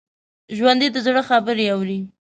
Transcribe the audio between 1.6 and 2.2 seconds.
اوري